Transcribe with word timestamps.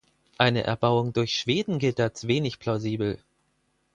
Eine 0.39 0.63
Erbauung 0.63 1.13
durch 1.13 1.37
Schweden 1.37 1.77
gilt 1.77 1.99
als 1.99 2.25
wenig 2.25 2.57
plausibel. 2.57 3.19